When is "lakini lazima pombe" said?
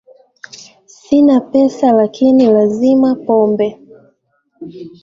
1.91-3.79